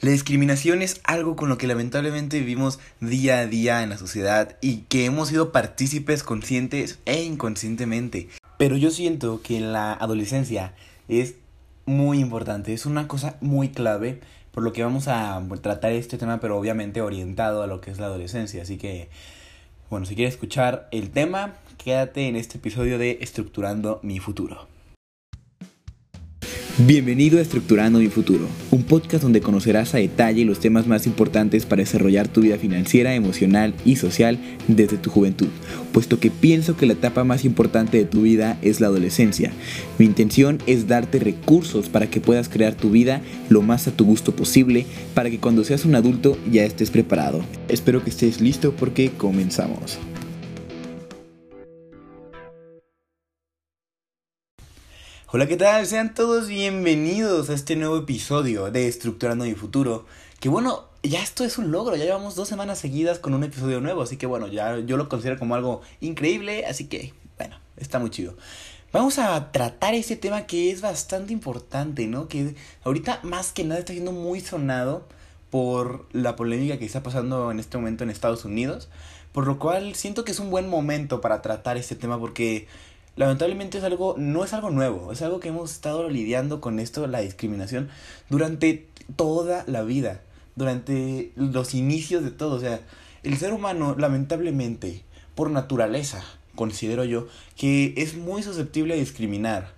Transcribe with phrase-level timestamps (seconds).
[0.00, 4.56] La discriminación es algo con lo que lamentablemente vivimos día a día en la sociedad
[4.62, 8.30] y que hemos sido partícipes conscientes e inconscientemente.
[8.56, 10.72] Pero yo siento que la adolescencia
[11.08, 11.34] es
[11.84, 14.20] muy importante, es una cosa muy clave,
[14.52, 17.98] por lo que vamos a tratar este tema, pero obviamente orientado a lo que es
[17.98, 18.62] la adolescencia.
[18.62, 19.10] Así que,
[19.90, 24.66] bueno, si quieres escuchar el tema, quédate en este episodio de Estructurando mi futuro.
[26.86, 31.66] Bienvenido a Estructurando mi futuro, un podcast donde conocerás a detalle los temas más importantes
[31.66, 35.48] para desarrollar tu vida financiera, emocional y social desde tu juventud,
[35.92, 39.52] puesto que pienso que la etapa más importante de tu vida es la adolescencia.
[39.98, 44.06] Mi intención es darte recursos para que puedas crear tu vida lo más a tu
[44.06, 47.44] gusto posible, para que cuando seas un adulto ya estés preparado.
[47.68, 49.98] Espero que estés listo porque comenzamos.
[55.32, 55.86] Hola, ¿qué tal?
[55.86, 60.04] Sean todos bienvenidos a este nuevo episodio de Estructurando mi futuro.
[60.40, 63.80] Que bueno, ya esto es un logro, ya llevamos dos semanas seguidas con un episodio
[63.80, 68.00] nuevo, así que bueno, ya yo lo considero como algo increíble, así que bueno, está
[68.00, 68.34] muy chido.
[68.92, 72.26] Vamos a tratar este tema que es bastante importante, ¿no?
[72.26, 75.06] Que ahorita más que nada está siendo muy sonado
[75.50, 78.88] por la polémica que está pasando en este momento en Estados Unidos,
[79.30, 82.66] por lo cual siento que es un buen momento para tratar este tema porque
[83.16, 87.06] lamentablemente es algo, no es algo nuevo, es algo que hemos estado lidiando con esto,
[87.06, 87.88] la discriminación,
[88.28, 90.22] durante toda la vida,
[90.56, 92.56] durante los inicios de todo.
[92.56, 92.80] O sea,
[93.22, 95.02] el ser humano, lamentablemente,
[95.34, 99.74] por naturaleza, considero yo, que es muy susceptible a discriminar.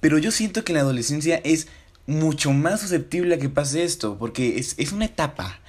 [0.00, 1.68] Pero yo siento que en la adolescencia es
[2.06, 5.60] mucho más susceptible a que pase esto, porque es, es una etapa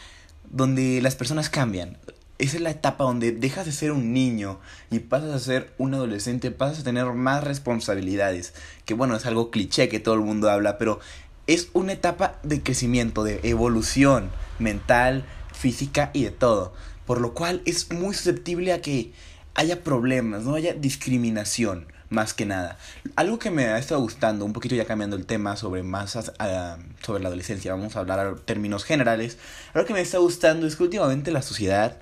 [0.49, 1.97] donde las personas cambian
[2.41, 5.93] esa es la etapa donde dejas de ser un niño y pasas a ser un
[5.93, 8.55] adolescente, pasas a tener más responsabilidades.
[8.83, 10.99] Que bueno, es algo cliché que todo el mundo habla, pero
[11.45, 16.73] es una etapa de crecimiento, de evolución mental, física y de todo.
[17.05, 19.13] Por lo cual es muy susceptible a que
[19.53, 22.79] haya problemas, no haya discriminación más que nada.
[23.15, 26.77] Algo que me ha estado gustando, un poquito ya cambiando el tema sobre más ah,
[27.03, 29.37] sobre la adolescencia, vamos a hablar en términos generales.
[29.75, 31.97] Algo que me está gustando es que últimamente la sociedad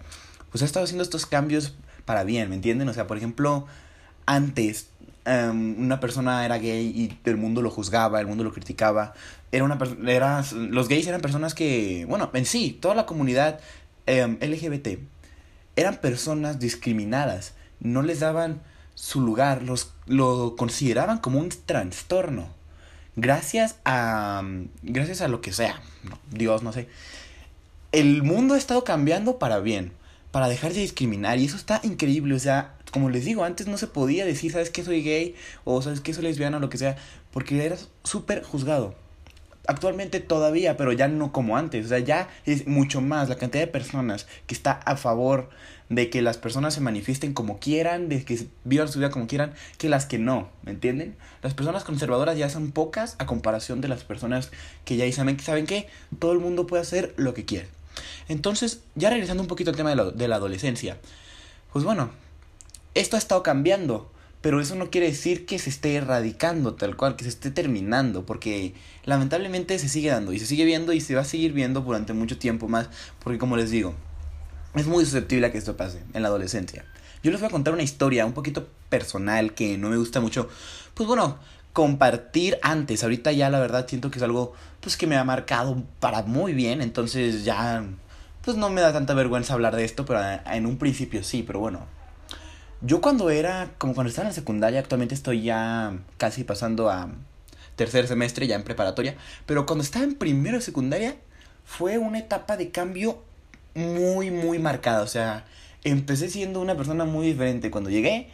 [0.52, 2.90] pues ha estado haciendo estos cambios para bien, ¿me entienden?
[2.90, 3.68] O sea, por ejemplo,
[4.26, 4.90] antes
[5.26, 9.14] em, una persona era gay y el mundo lo juzgaba, el mundo lo criticaba.
[9.52, 9.78] Era una
[10.08, 13.60] era, los gays eran personas que, bueno, en sí, toda la comunidad
[14.06, 15.00] em, LGBT
[15.76, 18.62] eran personas discriminadas, no les daban
[18.96, 22.50] su lugar, los lo consideraban como un trastorno.
[23.16, 24.44] Gracias a
[24.81, 25.81] gracias a lo que sea,
[26.31, 26.88] Dios, no sé.
[27.92, 29.94] El mundo ha estado cambiando para bien
[30.32, 31.40] para dejar de discriminar.
[31.40, 32.36] Y eso está increíble.
[32.36, 35.36] O sea, como les digo, antes no se podía decir, ¿sabes que soy gay?
[35.64, 36.58] O ¿sabes que soy lesbiana?
[36.58, 36.98] O lo que sea.
[37.32, 38.96] Porque eras súper juzgado.
[39.68, 41.86] Actualmente todavía, pero ya no como antes.
[41.86, 45.50] O sea, ya es mucho más la cantidad de personas que está a favor
[45.90, 49.54] de que las personas se manifiesten como quieran, de que vivan su vida como quieran,
[49.78, 51.16] que las que no, ¿me entienden?
[51.42, 54.52] Las personas conservadoras ya son pocas a comparación de las personas
[54.86, 55.88] que ya saben que saben que
[56.20, 57.79] todo el mundo puede hacer lo que quiere.
[58.28, 60.98] Entonces, ya regresando un poquito al tema de la, de la adolescencia,
[61.72, 62.12] pues bueno,
[62.96, 64.12] esto ha estado cambiando,
[64.42, 68.26] pero eso no quiere decir que se esté erradicando tal cual, que se esté terminando,
[68.26, 68.74] porque
[69.06, 72.14] lamentablemente se sigue dando y se sigue viendo y se va a seguir viendo durante
[72.14, 72.90] mucho tiempo más,
[73.24, 73.94] porque como les digo,
[74.76, 76.86] es muy susceptible a que esto pase en la adolescencia.
[77.22, 80.48] Yo les voy a contar una historia un poquito personal que no me gusta mucho,
[80.94, 81.38] pues bueno,
[81.74, 83.04] compartir antes.
[83.04, 86.54] Ahorita ya la verdad siento que es algo pues que me ha marcado para muy
[86.54, 87.84] bien, entonces ya
[88.44, 91.60] pues no me da tanta vergüenza hablar de esto, pero en un principio sí, pero
[91.60, 91.86] bueno.
[92.82, 97.10] Yo cuando era, como cuando estaba en la secundaria, actualmente estoy ya casi pasando a
[97.76, 101.16] tercer semestre, ya en preparatoria, pero cuando estaba en primero de secundaria
[101.66, 103.22] fue una etapa de cambio
[103.76, 105.46] muy, muy marcada, o sea,
[105.84, 107.72] empecé siendo una persona muy diferente.
[107.72, 108.30] Cuando llegué,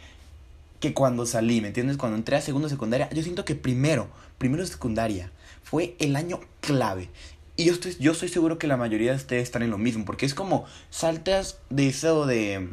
[0.80, 1.96] que cuando salí, ¿me entiendes?
[1.96, 4.08] Cuando entré a segundo secundaria, yo siento que primero,
[4.38, 5.30] primero de secundaria,
[5.66, 7.10] fue el año clave.
[7.56, 10.04] Y yo estoy, yo estoy seguro que la mayoría de ustedes están en lo mismo,
[10.04, 12.68] porque es como saltas de eso de,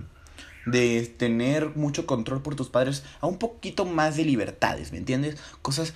[0.67, 5.37] de tener mucho control por tus padres a un poquito más de libertades, ¿me entiendes?
[5.63, 5.95] Cosas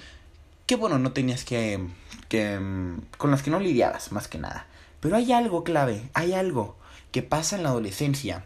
[0.65, 1.85] que, bueno, no tenías que,
[2.29, 2.59] que
[3.19, 4.65] con las que no lidiabas, más que nada.
[4.99, 6.77] Pero hay algo clave, hay algo
[7.11, 8.43] que pasa en la adolescencia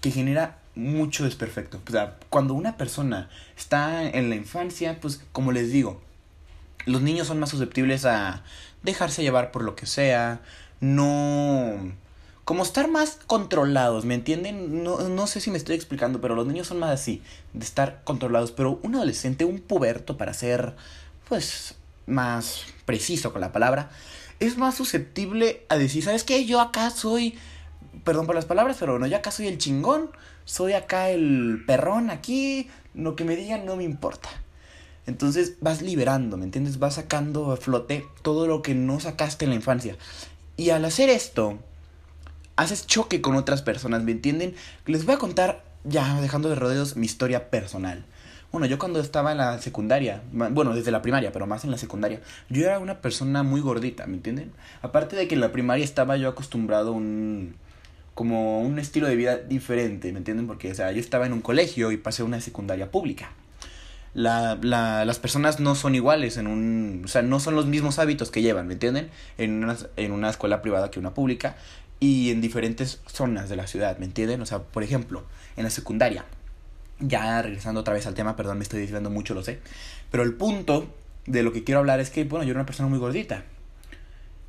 [0.00, 1.80] que genera mucho desperfecto.
[1.88, 6.00] O sea, cuando una persona está en la infancia, pues como les digo,
[6.86, 8.42] los niños son más susceptibles a
[8.82, 10.40] dejarse llevar por lo que sea,
[10.80, 11.92] no...
[12.44, 14.82] Como estar más controlados, ¿me entienden?
[14.82, 17.22] No, no sé si me estoy explicando, pero los niños son más así,
[17.52, 18.52] de estar controlados.
[18.52, 20.74] Pero un adolescente, un puberto, para ser,
[21.28, 21.74] pues,
[22.06, 23.90] más preciso con la palabra,
[24.40, 26.46] es más susceptible a decir, ¿sabes qué?
[26.46, 27.38] Yo acá soy,
[28.02, 30.10] perdón por las palabras, pero bueno, yo acá soy el chingón,
[30.46, 34.30] soy acá el perrón, aquí lo que me digan no me importa.
[35.08, 36.78] Entonces vas liberando, ¿me entiendes?
[36.78, 39.96] Vas sacando a flote todo lo que no sacaste en la infancia.
[40.58, 41.58] Y al hacer esto,
[42.56, 44.54] haces choque con otras personas, ¿me entienden?
[44.84, 48.04] Les voy a contar, ya dejando de rodeos, mi historia personal.
[48.52, 51.78] Bueno, yo cuando estaba en la secundaria, bueno, desde la primaria, pero más en la
[51.78, 52.20] secundaria,
[52.50, 54.52] yo era una persona muy gordita, ¿me entienden?
[54.82, 57.56] Aparte de que en la primaria estaba yo acostumbrado a un
[58.12, 60.46] como un estilo de vida diferente, ¿me entienden?
[60.46, 63.30] Porque, o sea, yo estaba en un colegio y pasé a una secundaria pública
[64.18, 68.00] la, la, las personas no son iguales en un, o sea, no son los mismos
[68.00, 69.10] hábitos que llevan, ¿me entienden?
[69.38, 71.56] En una, en una escuela privada que una pública
[72.00, 74.42] y en diferentes zonas de la ciudad, ¿me entienden?
[74.42, 75.22] O sea, por ejemplo,
[75.56, 76.24] en la secundaria,
[76.98, 79.60] ya regresando otra vez al tema, perdón, me estoy desviando mucho, lo sé,
[80.10, 80.92] pero el punto
[81.26, 83.44] de lo que quiero hablar es que, bueno, yo era una persona muy gordita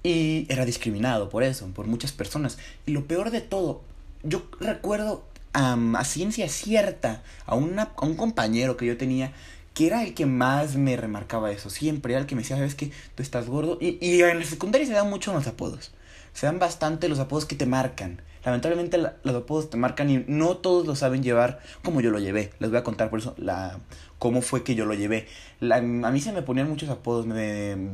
[0.02, 2.58] y era discriminado por eso, por muchas personas.
[2.88, 3.84] Y lo peor de todo,
[4.24, 9.32] yo recuerdo a ciencia cierta a, una, a un compañero que yo tenía
[9.80, 11.70] que era el que más me remarcaba eso.
[11.70, 13.78] Siempre era el que me decía, sabes que tú estás gordo.
[13.80, 15.94] Y, y en la secundaria se dan mucho los apodos.
[16.34, 18.22] Se dan bastante los apodos que te marcan.
[18.44, 22.52] Lamentablemente los apodos te marcan y no todos lo saben llevar como yo lo llevé.
[22.60, 23.80] Les voy a contar por eso la,
[24.18, 25.28] cómo fue que yo lo llevé.
[25.62, 27.26] a mí se me ponían muchos apodos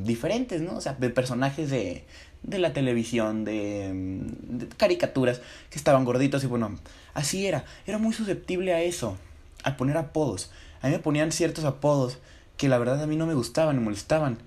[0.04, 0.78] diferentes, ¿no?
[0.78, 2.04] O sea, de personajes de,
[2.42, 5.40] de la televisión, de, de, caricaturas
[5.70, 6.80] que estaban gorditos y bueno,
[7.14, 7.64] así era.
[7.86, 9.20] Era muy susceptible a eso,
[9.64, 10.50] a poner apodos.
[10.86, 12.20] A mí me ponían ciertos apodos
[12.58, 14.38] que la verdad a mí no me gustaban, me molestaban.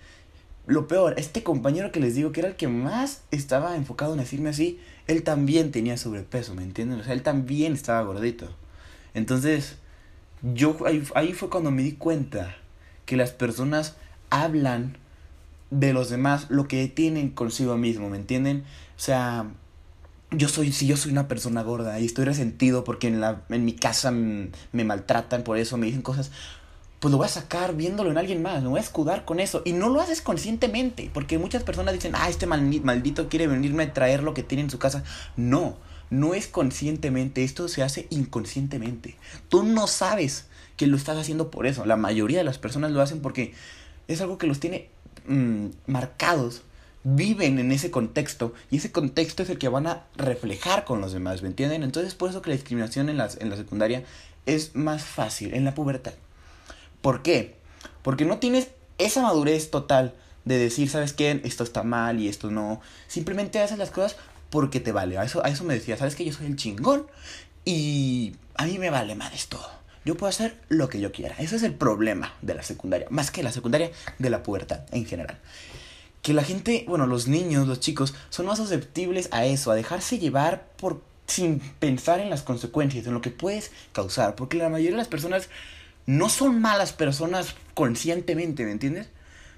[0.69, 4.21] Lo peor, este compañero que les digo que era el que más estaba enfocado en
[4.21, 7.01] decirme así, él también tenía sobrepeso, ¿me entienden?
[7.01, 8.55] O sea, él también estaba gordito.
[9.15, 9.79] Entonces,
[10.55, 12.55] yo ahí, ahí fue cuando me di cuenta
[13.05, 13.97] que las personas
[14.31, 14.97] hablan
[15.73, 18.63] de los demás lo que tienen consigo mismo, ¿me entienden?
[18.97, 19.51] O sea,
[20.31, 23.65] yo soy, si yo soy una persona gorda y estoy resentido porque en, la, en
[23.65, 26.31] mi casa me, maltratan por eso, me dicen cosas,
[27.01, 29.63] pues lo voy a sacar viéndolo en alguien más, me voy a escudar con eso.
[29.65, 33.93] Y no lo haces conscientemente, porque muchas personas dicen, ah, este maldito quiere venirme a
[33.93, 35.05] traer lo que tiene en su casa.
[35.37, 35.77] No,
[36.11, 39.17] no es conscientemente, esto se hace inconscientemente.
[39.49, 40.47] Tú no sabes
[40.77, 41.87] que lo estás haciendo por eso.
[41.87, 43.55] La mayoría de las personas lo hacen porque
[44.09, 44.91] es algo que los tiene
[45.29, 46.63] Mm, marcados
[47.05, 51.13] viven en ese contexto y ese contexto es el que van a reflejar con los
[51.13, 51.83] demás, ¿me entienden?
[51.83, 54.05] Entonces por eso que la discriminación en, las, en la secundaria
[54.47, 56.15] es más fácil, en la pubertad.
[57.01, 57.57] ¿Por qué?
[58.03, 58.69] Porque no tienes
[58.99, 60.15] esa madurez total
[60.45, 61.41] de decir, ¿sabes qué?
[61.45, 62.81] Esto está mal y esto no.
[63.07, 64.17] Simplemente haces las cosas
[64.51, 65.19] porque te vale.
[65.19, 66.25] A eso, a eso me decía, ¿sabes qué?
[66.25, 67.07] Yo soy el chingón
[67.65, 69.69] y a mí me vale más todo.
[70.05, 71.37] Yo puedo hacer lo que yo quiera.
[71.39, 73.07] Ese es el problema de la secundaria.
[73.11, 75.39] Más que la secundaria, de la pubertad en general.
[76.23, 80.19] Que la gente, bueno, los niños, los chicos, son más susceptibles a eso, a dejarse
[80.19, 84.35] llevar por sin pensar en las consecuencias, en lo que puedes causar.
[84.35, 85.49] Porque la mayoría de las personas
[86.07, 89.09] no son malas personas conscientemente, ¿me entiendes?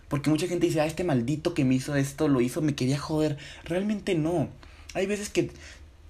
[0.09, 2.99] Porque mucha gente dice, ah, este maldito que me hizo esto, lo hizo, me quería
[2.99, 3.39] joder.
[3.65, 4.49] Realmente no.
[4.95, 5.53] Hay veces que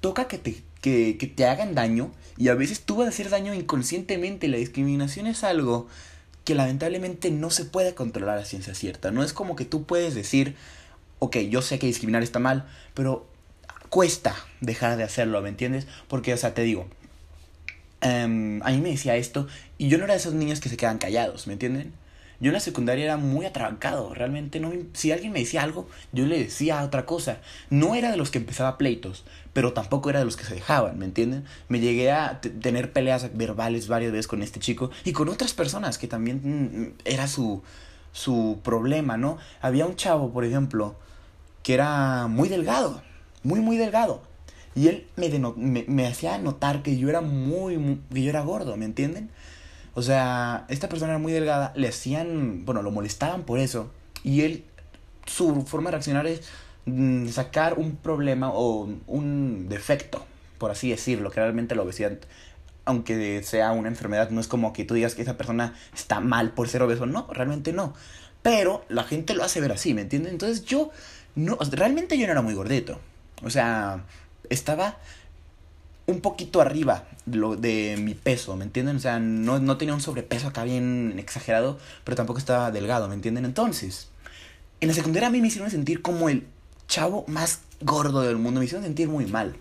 [0.00, 3.28] toca que te que, que te hagan daño y a veces tú vas a hacer
[3.28, 4.48] daño inconscientemente.
[4.48, 5.88] La discriminación es algo
[6.50, 9.12] que lamentablemente no se puede controlar a ciencia cierta.
[9.12, 10.56] No es como que tú puedes decir,
[11.20, 13.28] ok, yo sé que discriminar está mal, pero
[13.88, 15.86] cuesta dejar de hacerlo, ¿me entiendes?
[16.08, 16.88] Porque, o sea, te digo,
[18.02, 19.46] um, a mí me decía esto
[19.78, 21.92] y yo no era de esos niños que se quedan callados, ¿me entienden?
[22.40, 26.26] Yo en la secundaria era muy atrancado, realmente no si alguien me decía algo, yo
[26.26, 27.38] le decía otra cosa.
[27.68, 30.98] No era de los que empezaba pleitos, pero tampoco era de los que se dejaban,
[30.98, 31.44] ¿me entienden?
[31.68, 35.98] Me llegué a tener peleas verbales varias veces con este chico y con otras personas
[35.98, 37.62] que también mm, era su
[38.12, 39.38] su problema, ¿no?
[39.60, 40.96] Había un chavo, por ejemplo,
[41.62, 43.02] que era muy delgado,
[43.42, 44.22] muy muy delgado.
[44.74, 48.40] Y él me, me, me hacía notar que yo era muy, muy, que yo era
[48.42, 49.30] gordo, ¿me entienden?
[49.94, 53.90] O sea, esta persona era muy delgada, le hacían, bueno, lo molestaban por eso.
[54.22, 54.64] Y él,
[55.26, 56.42] su forma de reaccionar es
[56.86, 60.24] mm, sacar un problema o un defecto,
[60.58, 62.18] por así decirlo, que realmente la obesidad,
[62.84, 66.52] aunque sea una enfermedad, no es como que tú digas que esa persona está mal
[66.52, 67.94] por ser obeso, no, realmente no.
[68.42, 70.32] Pero la gente lo hace ver así, ¿me entiendes?
[70.32, 70.90] Entonces yo,
[71.34, 73.00] no, realmente yo no era muy gordito.
[73.42, 74.04] O sea,
[74.48, 74.98] estaba
[76.10, 78.96] un poquito arriba lo de mi peso, ¿me entienden?
[78.96, 83.14] O sea, no, no tenía un sobrepeso acá bien exagerado, pero tampoco estaba delgado, ¿me
[83.14, 83.44] entienden?
[83.44, 84.08] Entonces,
[84.80, 86.46] en la secundaria a mí me hicieron sentir como el
[86.88, 89.56] chavo más gordo del mundo, me hicieron sentir muy mal.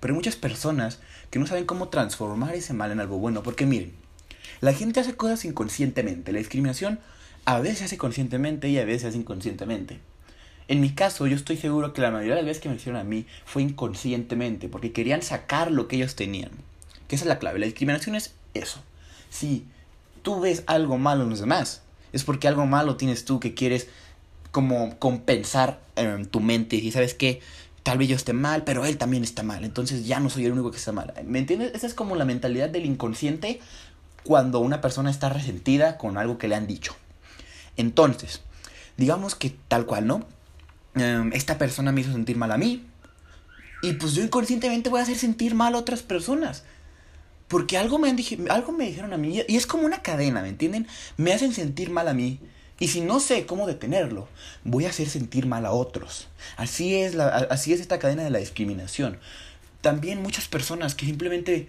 [0.00, 0.98] Pero hay muchas personas
[1.30, 3.92] que no saben cómo transformar ese mal en algo bueno, porque miren,
[4.60, 7.00] la gente hace cosas inconscientemente, la discriminación
[7.44, 10.00] a veces se hace conscientemente y a veces se hace inconscientemente.
[10.68, 13.00] En mi caso, yo estoy seguro que la mayoría de las veces que me hicieron
[13.00, 16.50] a mí fue inconscientemente, porque querían sacar lo que ellos tenían.
[17.08, 17.58] Que esa es la clave.
[17.58, 18.80] La discriminación es eso.
[19.30, 19.66] Si
[20.22, 23.88] tú ves algo malo en los demás, es porque algo malo tienes tú que quieres
[24.50, 26.76] como compensar en tu mente.
[26.76, 27.40] Y sabes que
[27.82, 29.64] tal vez yo esté mal, pero él también está mal.
[29.64, 31.12] Entonces ya no soy el único que está mal.
[31.24, 31.72] ¿Me entiendes?
[31.74, 33.60] Esa es como la mentalidad del inconsciente
[34.24, 36.94] cuando una persona está resentida con algo que le han dicho.
[37.76, 38.42] Entonces,
[38.96, 40.24] digamos que tal cual, ¿no?
[40.94, 42.86] Em, esta persona me hizo sentir mal a mí.
[43.82, 46.64] Y pues yo inconscientemente voy a hacer sentir mal a otras personas.
[47.48, 48.18] Porque algo me, han
[48.50, 49.42] algo me dijeron a mí.
[49.48, 50.86] Y es como una cadena, ¿me entienden?
[51.16, 52.38] Me hacen sentir mal a mí.
[52.78, 54.28] Y si no sé cómo detenerlo,
[54.64, 56.28] voy a hacer sentir mal a otros.
[56.56, 59.18] Así es, la, así es esta cadena de la discriminación.
[59.82, 61.68] También muchas personas que simplemente,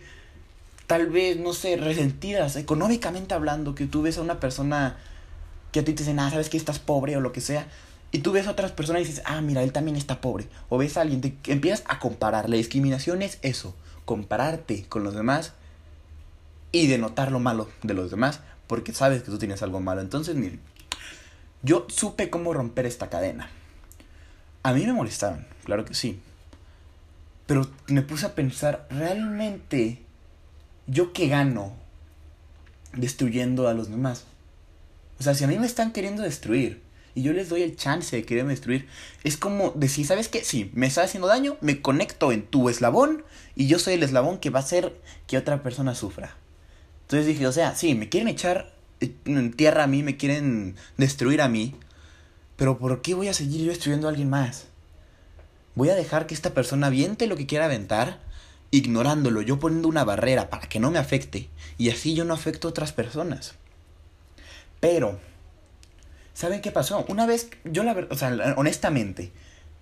[0.87, 4.97] tal vez, no sé, resentidas económicamente hablando, que tú ves a una persona
[5.71, 7.67] que a ti te dicen, ah, sabes que estás pobre o lo que sea,
[8.13, 10.47] y tú ves a otras personas y dices, ah, mira, él también está pobre.
[10.69, 12.47] O ves a alguien, te empiezas a comparar.
[12.47, 15.53] La discriminación es eso, compararte con los demás
[16.71, 19.99] y denotar lo malo de los demás, porque sabes que tú tienes algo malo.
[19.99, 20.61] Entonces, miren,
[21.63, 23.49] yo supe cómo romper esta cadena.
[24.61, 26.19] A mí me molestaron, claro que sí.
[27.47, 30.03] Pero me puse a pensar, ¿realmente
[30.85, 31.73] yo qué gano
[32.93, 34.25] destruyendo a los demás?
[35.19, 36.82] O sea, si a mí me están queriendo destruir,
[37.15, 38.87] y yo les doy el chance de quererme destruir.
[39.23, 40.43] Es como decir, ¿sabes qué?
[40.43, 43.23] Sí, me está haciendo daño, me conecto en tu eslabón
[43.55, 46.35] y yo soy el eslabón que va a hacer que otra persona sufra.
[47.01, 48.73] Entonces dije, o sea, sí, me quieren echar
[49.25, 51.75] en tierra a mí, me quieren destruir a mí,
[52.55, 54.67] pero ¿por qué voy a seguir yo destruyendo a alguien más?
[55.75, 58.19] Voy a dejar que esta persona aviente lo que quiera aventar,
[58.71, 62.67] ignorándolo, yo poniendo una barrera para que no me afecte, y así yo no afecto
[62.67, 63.55] a otras personas.
[64.79, 65.19] Pero
[66.33, 67.05] ¿Saben qué pasó?
[67.07, 69.31] Una vez, yo la verdad, o sea, honestamente,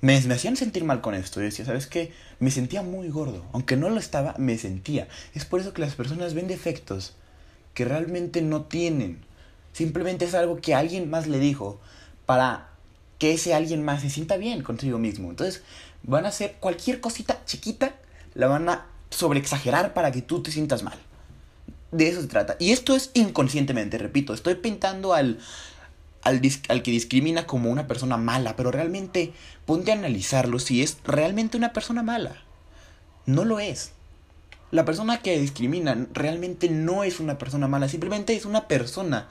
[0.02, 1.40] me, me, hacían sentir mal con esto.
[1.40, 2.12] Yo decía, ¿sabes qué?
[2.40, 3.46] Me sentía muy gordo.
[3.54, 5.08] Aunque no lo estaba, me sentía.
[5.34, 7.16] Es por eso que las personas ven defectos
[7.74, 9.20] que realmente no tienen.
[9.74, 11.80] Simplemente es algo que alguien más le dijo
[12.26, 12.70] para
[13.18, 15.30] que ese alguien más se sienta bien consigo mismo.
[15.30, 15.64] Entonces,
[16.04, 17.96] van a hacer cualquier cosita chiquita,
[18.34, 20.98] la van a sobreexagerar para que tú te sientas mal.
[21.92, 22.56] De eso se trata.
[22.60, 24.34] Y esto es inconscientemente, repito.
[24.34, 25.40] Estoy pintando al,
[26.24, 29.34] al, al, que discrimina como una persona mala, pero realmente
[29.66, 32.36] ponte a analizarlo si es realmente una persona mala.
[33.26, 33.92] No lo es.
[34.72, 39.28] La persona que discrimina realmente no es una persona mala, simplemente es una persona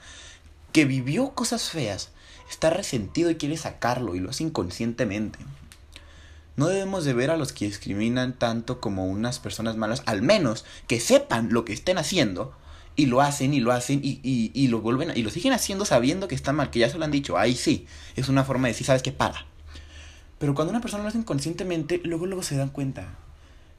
[0.71, 2.09] que vivió cosas feas,
[2.49, 5.39] está resentido y quiere sacarlo y lo hace inconscientemente.
[6.57, 10.65] No debemos de ver a los que discriminan tanto como unas personas malas, al menos
[10.87, 12.53] que sepan lo que estén haciendo
[12.95, 15.85] y lo hacen y lo hacen y, y, y, lo vuelven y lo siguen haciendo
[15.85, 17.37] sabiendo que está mal, que ya se lo han dicho.
[17.37, 19.45] Ahí sí, es una forma de decir, sabes que para.
[20.37, 23.15] Pero cuando una persona lo hace inconscientemente, luego luego se dan cuenta.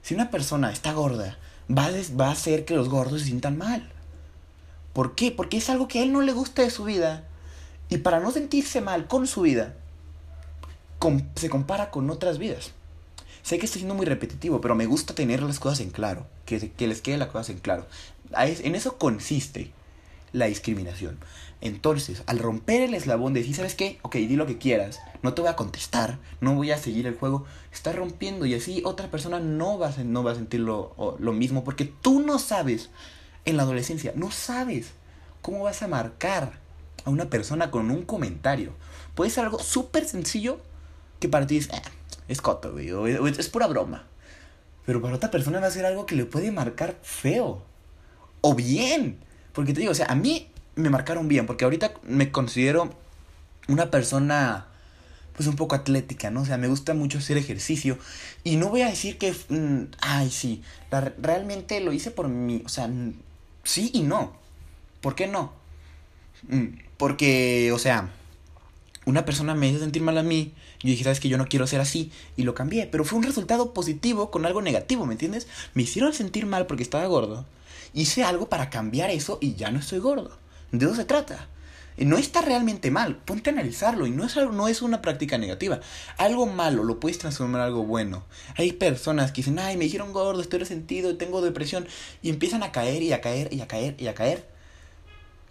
[0.02, 1.38] Si una persona está gorda,
[1.70, 3.90] va a, va a hacer que los gordos se sientan mal.
[4.92, 5.30] ¿Por qué?
[5.30, 7.24] Porque es algo que a él no le gusta de su vida.
[7.88, 9.74] Y para no sentirse mal con su vida,
[11.34, 12.72] se compara con otras vidas.
[13.42, 16.70] Sé que estoy siendo muy repetitivo, pero me gusta tener las cosas en claro, que,
[16.70, 17.86] que les quede las cosas en claro.
[18.36, 19.72] En eso consiste
[20.32, 21.18] la discriminación.
[21.60, 23.98] Entonces, al romper el eslabón de decir, ¿sabes qué?
[24.02, 27.16] Ok, di lo que quieras, no te voy a contestar, no voy a seguir el
[27.16, 31.16] juego, estás rompiendo y así otra persona no va a, no va a sentir lo,
[31.20, 32.90] lo mismo porque tú no sabes
[33.44, 34.92] en la adolescencia, no sabes
[35.40, 36.58] cómo vas a marcar
[37.04, 38.72] a una persona con un comentario.
[39.14, 40.58] Puede ser algo súper sencillo
[41.20, 41.68] que para ti eh,
[42.32, 42.90] es coto, güey,
[43.38, 44.06] es pura broma.
[44.84, 47.62] Pero para otra persona va a ser algo que le puede marcar feo
[48.40, 49.18] o bien.
[49.52, 52.92] Porque te digo, o sea, a mí me marcaron bien, porque ahorita me considero
[53.68, 54.66] una persona
[55.34, 56.42] pues un poco atlética, ¿no?
[56.42, 57.98] O sea, me gusta mucho hacer ejercicio.
[58.44, 60.62] Y no voy a decir que, mm, ay, sí,
[61.18, 62.90] realmente lo hice por mí, o sea,
[63.64, 64.34] sí y no.
[65.00, 65.52] ¿Por qué no?
[66.48, 68.10] Mm, porque, o sea,
[69.04, 71.66] una persona me hizo sentir mal a mí, y dije, sabes que yo no quiero
[71.66, 75.48] ser así, y lo cambié, pero fue un resultado positivo con algo negativo, ¿me entiendes?
[75.74, 77.46] Me hicieron sentir mal porque estaba gordo,
[77.94, 80.36] hice algo para cambiar eso y ya no estoy gordo.
[80.70, 81.48] De eso se trata.
[81.98, 85.36] No está realmente mal, ponte a analizarlo y no es, algo, no es una práctica
[85.36, 85.80] negativa.
[86.16, 88.24] Algo malo lo puedes transformar en algo bueno.
[88.56, 91.86] Hay personas que dicen, ay, me dijeron gordo, estoy resentido, tengo depresión
[92.22, 94.48] y empiezan a caer y a caer y a caer y a caer.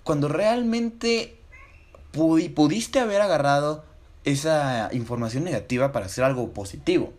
[0.03, 1.40] Cuando realmente
[2.11, 3.85] pudiste haber agarrado
[4.23, 7.13] esa información negativa para hacer algo positivo,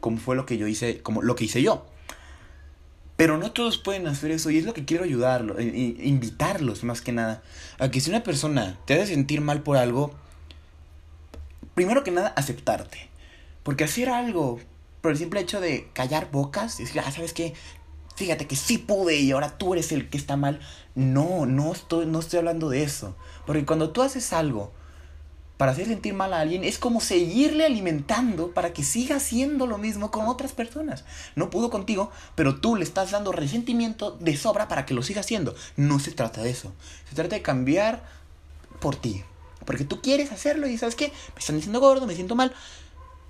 [0.00, 1.86] como fue lo que yo hice, como lo que hice yo.
[3.16, 7.12] Pero no todos pueden hacer eso y es lo que quiero ayudarlos, invitarlos más que
[7.12, 7.42] nada,
[7.78, 10.12] a que si una persona te hace sentir mal por algo,
[11.74, 13.08] primero que nada, aceptarte.
[13.62, 14.60] Porque hacer algo
[15.00, 17.54] por el simple hecho de callar bocas decir, ah, ¿sabes qué?
[18.14, 20.60] Fíjate que sí pude y ahora tú eres el que está mal.
[20.94, 23.16] No, no estoy, no estoy hablando de eso.
[23.46, 24.72] Porque cuando tú haces algo
[25.56, 29.78] para hacer sentir mal a alguien, es como seguirle alimentando para que siga haciendo lo
[29.78, 31.04] mismo con otras personas.
[31.36, 35.20] No pudo contigo, pero tú le estás dando resentimiento de sobra para que lo siga
[35.20, 35.54] haciendo.
[35.76, 36.72] No se trata de eso.
[37.08, 38.04] Se trata de cambiar
[38.80, 39.24] por ti.
[39.64, 42.52] Porque tú quieres hacerlo y sabes qué, me están diciendo gordo, me siento mal.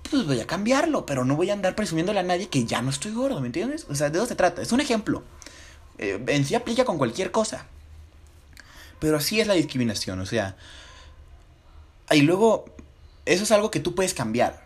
[0.09, 2.89] Pues voy a cambiarlo, pero no voy a andar presumiéndole a nadie que ya no
[2.89, 3.85] estoy gordo, ¿me entiendes?
[3.89, 4.61] O sea, de eso se trata.
[4.61, 5.23] Es un ejemplo.
[5.97, 7.65] Eh, en sí aplica con cualquier cosa.
[8.99, 10.55] Pero así es la discriminación, o sea.
[12.11, 12.65] Y luego,
[13.25, 14.65] eso es algo que tú puedes cambiar.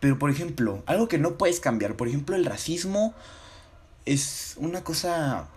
[0.00, 3.14] Pero, por ejemplo, algo que no puedes cambiar, por ejemplo, el racismo
[4.04, 5.48] es una cosa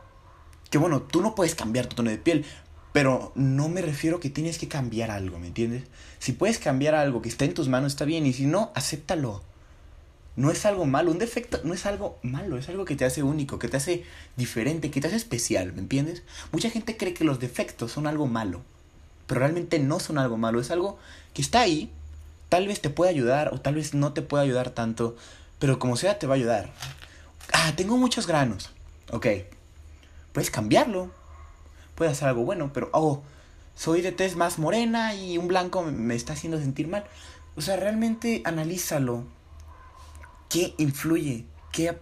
[0.70, 2.46] que, bueno, tú no puedes cambiar tu tono de piel,
[2.94, 5.84] pero no me refiero que tienes que cambiar algo, ¿me entiendes?
[6.20, 9.42] Si puedes cambiar algo que está en tus manos, está bien, y si no, acéptalo.
[10.36, 13.22] No es algo malo, un defecto no es algo malo, es algo que te hace
[13.22, 14.06] único, que te hace
[14.38, 16.24] diferente, que te hace especial, ¿me entiendes?
[16.54, 18.62] Mucha gente cree que los defectos son algo malo,
[19.28, 20.98] pero realmente no son algo malo, es algo
[21.34, 21.92] que está ahí,
[22.48, 25.18] tal vez te puede ayudar o tal vez no te pueda ayudar tanto,
[25.60, 26.72] pero como sea te va a ayudar.
[27.52, 28.70] Ah, tengo muchos granos,
[29.12, 29.28] ok,
[30.32, 31.12] puedes cambiarlo,
[32.02, 33.22] puedes hacer algo bueno, pero, oh,
[33.76, 37.06] soy de tez más morena y un blanco me está haciendo sentir mal.
[37.56, 39.26] O sea, realmente analízalo
[40.50, 41.46] ¿Qué influye?
[41.72, 41.96] ¿Qué,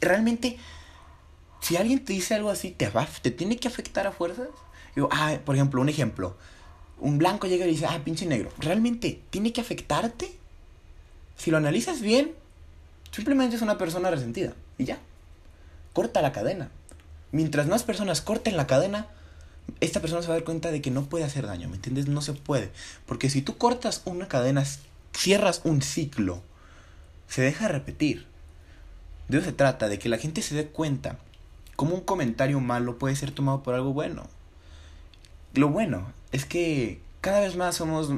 [0.00, 0.56] realmente,
[1.60, 4.50] si alguien te dice algo así, ¿te, va, ¿te tiene que afectar a fuerzas?
[4.94, 6.36] Digo, ah, por ejemplo, un ejemplo.
[7.00, 8.50] Un blanco llega y dice, ah, pinche negro.
[8.58, 10.30] ¿Realmente tiene que afectarte?
[11.36, 12.36] Si lo analizas bien,
[13.10, 14.52] simplemente es una persona resentida.
[14.78, 15.00] Y ya.
[15.92, 16.70] Corta la cadena.
[17.32, 19.08] Mientras más personas corten la cadena,
[19.80, 22.08] esta persona se va a dar cuenta de que no puede hacer daño, ¿me entiendes?
[22.08, 22.70] No se puede.
[23.06, 24.64] Porque si tú cortas una cadena,
[25.12, 26.42] cierras un ciclo
[27.28, 28.26] se deja repetir.
[29.28, 31.18] De eso se trata, de que la gente se dé cuenta
[31.76, 34.28] cómo un comentario malo puede ser tomado por algo bueno.
[35.54, 38.10] Lo bueno es que cada vez más somos,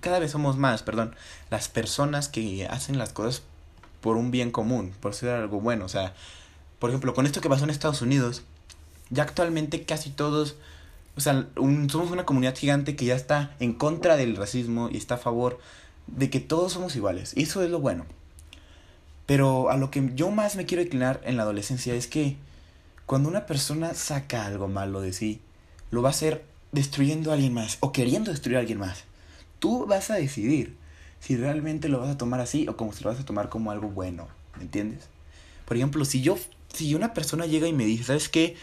[0.00, 1.14] cada vez somos más, perdón,
[1.50, 3.42] las personas que hacen las cosas
[4.00, 5.84] por un bien común, por ser algo bueno.
[5.84, 6.14] O sea,
[6.80, 8.42] por ejemplo, con esto que pasó en Estados Unidos,
[9.10, 10.56] ya actualmente casi todos,
[11.18, 15.16] o sea, somos una comunidad gigante que ya está en contra del racismo y está
[15.16, 15.58] a favor
[16.06, 17.32] de que todos somos iguales.
[17.36, 18.06] Y eso es lo bueno.
[19.26, 22.36] Pero a lo que yo más me quiero inclinar en la adolescencia es que
[23.04, 25.40] cuando una persona saca algo malo de sí,
[25.90, 29.02] lo va a hacer destruyendo a alguien más o queriendo destruir a alguien más.
[29.58, 30.76] Tú vas a decidir
[31.18, 33.72] si realmente lo vas a tomar así o como si lo vas a tomar como
[33.72, 35.08] algo bueno, ¿me entiendes?
[35.64, 36.38] Por ejemplo, si yo,
[36.72, 38.54] si una persona llega y me dice, ¿sabes qué?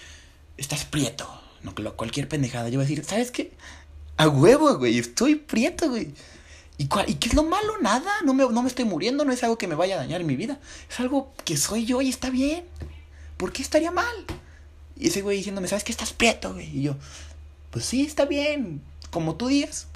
[0.55, 1.27] Estás prieto,
[1.73, 3.51] no cualquier pendejada, yo voy a decir, ¿sabes qué?
[4.17, 6.13] A huevo, güey, estoy prieto, güey.
[6.77, 7.77] ¿Y, cuál, ¿Y qué es lo malo?
[7.81, 10.23] Nada, no me, no me estoy muriendo, no es algo que me vaya a dañar
[10.23, 10.59] mi vida.
[10.89, 12.65] Es algo que soy yo y está bien.
[13.37, 14.15] ¿Por qué estaría mal?
[14.97, 16.77] Y ese güey diciéndome, ¿sabes qué estás prieto, güey?
[16.77, 16.95] Y yo,
[17.71, 18.81] pues sí, está bien.
[19.09, 19.87] Como tú digas,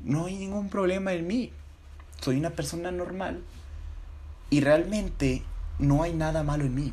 [0.00, 1.52] no hay ningún problema en mí.
[2.20, 3.42] Soy una persona normal.
[4.50, 5.42] Y realmente
[5.78, 6.92] no hay nada malo en mí.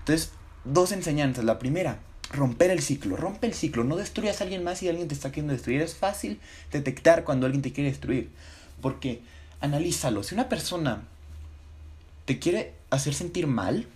[0.00, 0.32] Entonces,
[0.64, 1.44] dos enseñanzas.
[1.44, 2.00] La primera,
[2.34, 5.30] romper el ciclo, rompe el ciclo, no destruyas a alguien más si alguien te está
[5.30, 5.80] queriendo destruir.
[5.80, 6.38] Es fácil
[6.72, 8.30] detectar cuando alguien te quiere destruir,
[8.80, 9.20] porque
[9.60, 10.22] analízalo.
[10.22, 11.02] Si una persona
[12.24, 13.86] te quiere hacer sentir mal,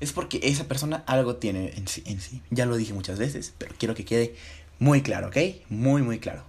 [0.00, 2.42] es porque esa persona algo tiene en sí, en sí.
[2.50, 4.34] Ya lo dije muchas veces, pero quiero que quede
[4.78, 5.36] muy claro, ¿ok?
[5.68, 6.42] Muy, muy claro.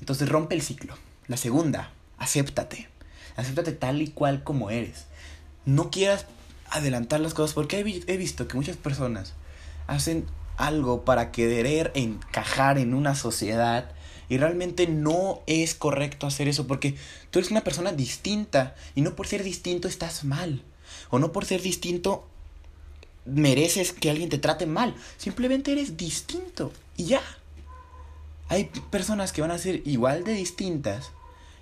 [0.00, 0.96] Entonces rompe el ciclo.
[1.28, 2.88] La segunda, acéptate.
[3.36, 5.06] Acéptate tal y cual como eres.
[5.64, 6.26] No quieras
[6.70, 9.34] adelantar las cosas porque he, visto que muchas personas
[9.86, 10.26] hacen
[10.56, 13.90] algo para querer encajar en una sociedad
[14.28, 16.94] y realmente no es correcto hacer eso porque
[17.30, 20.62] tú eres una persona distinta y no por ser distinto estás mal
[21.10, 22.26] o no por ser distinto
[23.24, 27.22] mereces que alguien te trate mal, simplemente eres distinto y ya.
[28.48, 31.10] Hay personas que van a ser igual de distintas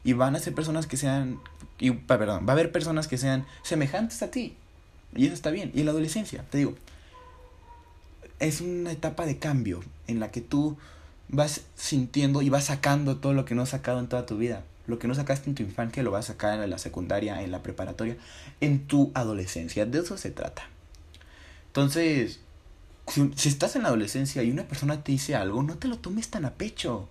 [0.05, 1.41] y van a ser personas que sean
[1.79, 4.57] y, perdón, va a haber personas que sean semejantes a ti.
[5.17, 5.71] Y eso está bien.
[5.75, 6.75] Y en la adolescencia, te digo,
[8.39, 10.77] es una etapa de cambio en la que tú
[11.29, 14.65] vas sintiendo y vas sacando todo lo que no has sacado en toda tu vida.
[14.87, 17.51] Lo que no sacaste en tu infancia lo vas a sacar en la secundaria, en
[17.51, 18.17] la preparatoria,
[18.61, 19.85] en tu adolescencia.
[19.85, 20.69] De eso se trata.
[21.69, 22.41] Entonces,
[23.09, 26.29] si, estás en la adolescencia y una persona te dice algo, no te lo tomes
[26.29, 27.09] tan a pecho.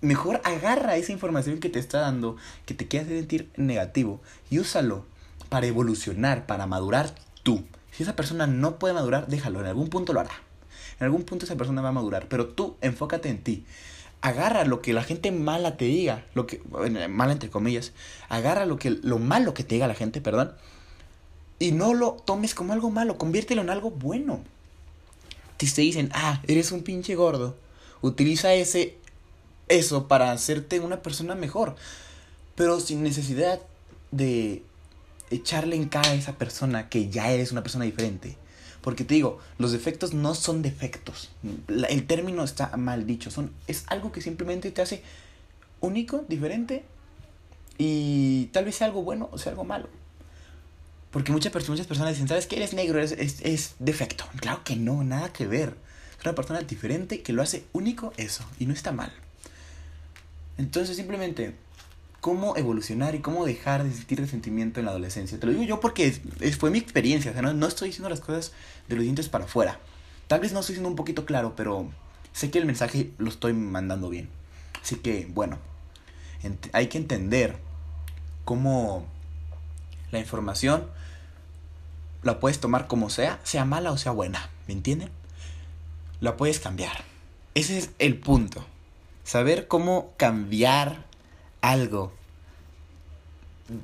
[0.00, 4.20] Mejor agarra esa información que te está dando, que te quiere sentir negativo,
[4.50, 5.04] y úsalo
[5.50, 7.64] para evolucionar, para madurar tú.
[7.92, 10.32] Si esa persona no puede madurar, déjalo, en algún punto lo hará.
[10.98, 13.64] En algún punto esa persona va a madurar, pero tú enfócate en ti.
[14.22, 16.62] agarra lo que la gente mala te diga, lo que
[17.08, 17.92] mala entre comillas,
[18.28, 20.52] agarra lo que lo malo que te diga la gente, perdón,
[21.58, 24.40] y no lo tomes como algo malo, conviértelo en algo bueno.
[25.58, 27.56] Si te dicen, "Ah, eres un pinche gordo."
[28.02, 28.96] Utiliza ese
[29.68, 31.76] eso para hacerte una persona mejor,
[32.56, 33.60] pero sin necesidad
[34.10, 34.62] de
[35.30, 38.36] echarle en cara a esa persona que ya eres una persona diferente.
[38.82, 41.30] Porque te digo, los defectos no son defectos.
[41.88, 43.30] El término está mal dicho.
[43.30, 45.02] Son, es algo que simplemente te hace
[45.80, 46.84] único, diferente.
[47.78, 49.88] Y tal vez sea algo bueno o sea algo malo.
[51.10, 52.56] Porque muchas, muchas personas dicen, ¿sabes qué?
[52.56, 54.24] Eres negro, es, es defecto.
[54.36, 55.74] Claro que no, nada que ver.
[56.18, 58.44] Es una persona diferente que lo hace único eso.
[58.58, 59.12] Y no está mal.
[60.56, 61.54] Entonces simplemente
[62.20, 65.40] cómo evolucionar y cómo dejar de sentir resentimiento en la adolescencia.
[65.40, 66.12] Te lo digo yo porque
[66.58, 68.52] fue mi experiencia, o sea, no, estoy diciendo las cosas
[68.88, 69.78] de los dientes para afuera.
[70.28, 71.88] Tal vez no estoy siendo un poquito claro, pero
[72.32, 74.28] sé que el mensaje lo estoy mandando bien.
[74.82, 75.58] Así que, bueno,
[76.72, 77.56] hay que entender
[78.44, 79.06] cómo
[80.10, 80.86] la información
[82.22, 85.10] la puedes tomar como sea, sea mala o sea buena, ¿me entienden?
[86.20, 87.04] La puedes cambiar.
[87.54, 88.64] Ese es el punto.
[89.24, 91.09] Saber cómo cambiar
[91.60, 92.12] algo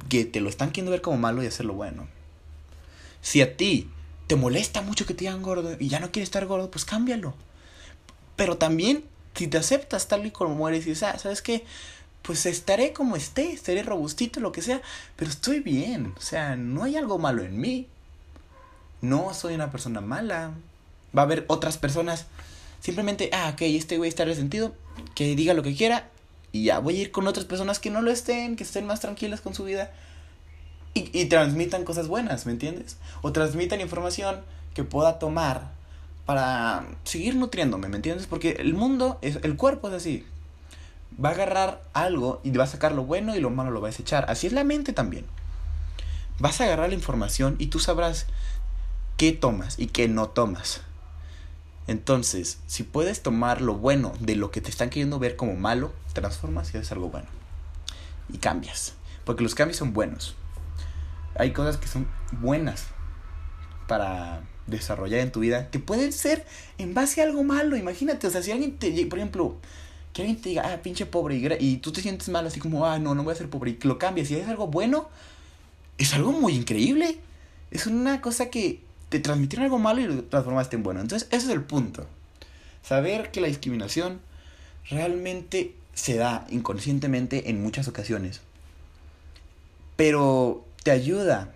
[0.08, 2.08] que te lo están queriendo ver como malo y hacerlo bueno.
[3.20, 3.90] Si a ti
[4.26, 7.34] te molesta mucho que te digan gordo y ya no quieres estar gordo, pues cámbialo.
[8.34, 11.64] Pero también, si te aceptas tal y como eres y dices, ah, ¿sabes qué?
[12.22, 14.82] Pues estaré como esté, estaré robustito, lo que sea,
[15.14, 16.12] pero estoy bien.
[16.16, 17.86] O sea, no hay algo malo en mí.
[19.00, 20.52] No soy una persona mala.
[21.16, 22.26] Va a haber otras personas.
[22.80, 24.74] Simplemente, ah, ok, este güey está resentido,
[25.14, 26.10] que diga lo que quiera
[26.56, 29.00] y ya voy a ir con otras personas que no lo estén, que estén más
[29.00, 29.90] tranquilas con su vida
[30.94, 32.96] y, y transmitan cosas buenas, ¿me entiendes?
[33.20, 34.40] O transmitan información
[34.74, 35.70] que pueda tomar
[36.24, 38.26] para seguir nutriéndome, ¿me entiendes?
[38.26, 40.26] Porque el mundo, es, el cuerpo es así.
[41.22, 43.88] Va a agarrar algo y va a sacar lo bueno y lo malo lo va
[43.88, 44.24] a desechar.
[44.28, 45.26] Así es la mente también.
[46.38, 48.26] Vas a agarrar la información y tú sabrás
[49.18, 50.80] qué tomas y qué no tomas.
[51.86, 55.92] Entonces, si puedes tomar lo bueno de lo que te están queriendo ver como malo,
[56.12, 57.28] transformas y haces algo bueno.
[58.28, 58.94] Y cambias.
[59.24, 60.34] Porque los cambios son buenos.
[61.36, 62.86] Hay cosas que son buenas
[63.86, 66.44] para desarrollar en tu vida que pueden ser
[66.78, 67.76] en base a algo malo.
[67.76, 69.56] Imagínate, o sea, si alguien te, por ejemplo,
[70.12, 72.86] que alguien te diga, ah, pinche pobre, y, y tú te sientes mal, así como,
[72.86, 75.08] ah, no, no voy a ser pobre, y lo cambias y es algo bueno,
[75.98, 77.18] es algo muy increíble.
[77.70, 81.00] Es una cosa que te transmitieron algo malo y lo transformaste en bueno.
[81.00, 82.06] Entonces, ese es el punto.
[82.82, 84.20] Saber que la discriminación
[84.88, 88.40] realmente se da inconscientemente en muchas ocasiones.
[89.96, 91.52] Pero te ayuda.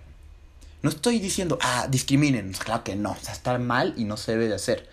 [0.82, 2.52] No estoy diciendo, ah, discriminen.
[2.52, 3.12] Claro que no.
[3.12, 4.88] O sea, está mal y no se debe de hacer.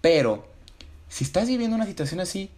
[0.00, 0.46] Pero,
[1.08, 2.50] si estás viviendo una situación así,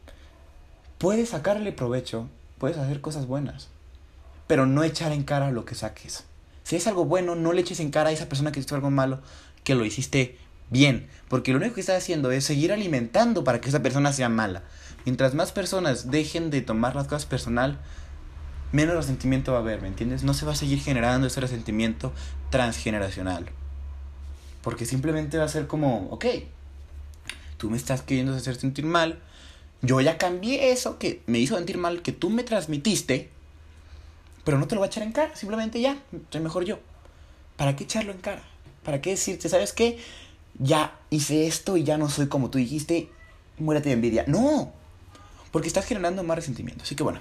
[0.99, 3.68] puedes sacarle provecho, puedes hacer cosas buenas.
[4.47, 6.25] Pero no echar en cara lo que saques.
[6.64, 8.90] Si es algo bueno, no le eches en cara a esa persona que hizo algo
[8.90, 9.20] malo,
[9.62, 10.38] que lo hiciste
[10.70, 11.09] bien.
[11.29, 14.62] Porque lo único que estás haciendo es seguir alimentando para que esa persona sea mala.
[15.05, 17.79] Mientras más personas dejen de tomar las cosas personal,
[18.72, 20.24] menos resentimiento va a haber, ¿me entiendes?
[20.24, 22.12] No se va a seguir generando ese resentimiento
[22.50, 23.46] transgeneracional.
[24.62, 26.24] Porque simplemente va a ser como, ok,
[27.59, 29.20] tú me estás queriendo hacer sentir mal,
[29.83, 33.31] yo ya cambié eso que me hizo sentir mal, que tú me transmitiste,
[34.45, 35.99] pero no te lo voy a echar en cara, simplemente ya,
[36.31, 36.79] soy mejor yo.
[37.57, 38.43] ¿Para qué echarlo en cara?
[38.85, 39.99] ¿Para qué decirte, sabes qué?
[40.59, 43.11] Ya hice esto y ya no soy como tú dijiste,
[43.59, 44.25] muérete de envidia.
[44.27, 44.73] No,
[45.51, 46.83] porque estás generando más resentimiento.
[46.83, 47.21] Así que bueno,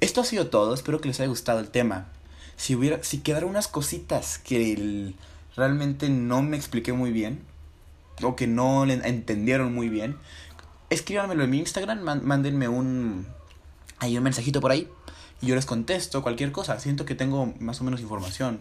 [0.00, 2.08] esto ha sido todo, espero que les haya gustado el tema.
[2.56, 5.14] Si hubiera, si quedaron unas cositas que
[5.56, 7.40] realmente no me expliqué muy bien,
[8.22, 10.16] o que no le entendieron muy bien,
[10.90, 13.26] escríbanmelo en mi Instagram, mándenme un,
[13.98, 14.88] hay un mensajito por ahí
[15.46, 16.78] yo les contesto cualquier cosa.
[16.80, 18.60] Siento que tengo más o menos información.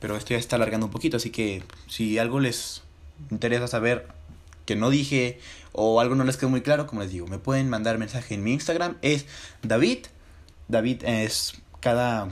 [0.00, 2.82] Pero esto ya está alargando un poquito, así que si algo les
[3.30, 4.06] interesa saber
[4.64, 5.40] que no dije
[5.72, 8.44] o algo no les quedó muy claro, como les digo, me pueden mandar mensaje en
[8.44, 8.96] mi Instagram.
[9.02, 9.26] Es
[9.62, 10.06] David.
[10.68, 12.28] David es cada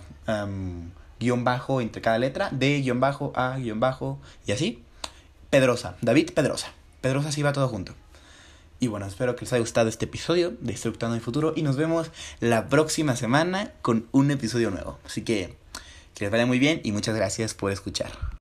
[1.18, 2.50] guion bajo entre cada letra.
[2.52, 4.82] D guion bajo, A guion bajo y así.
[5.50, 5.96] Pedrosa.
[6.02, 6.72] David Pedrosa.
[7.00, 7.94] Pedrosa sí va todo junto.
[8.78, 11.76] Y bueno, espero que les haya gustado este episodio de Estructurando el Futuro y nos
[11.76, 12.10] vemos
[12.40, 14.98] la próxima semana con un episodio nuevo.
[15.04, 15.56] Así que
[16.16, 18.10] que les vaya muy bien y muchas gracias por escuchar.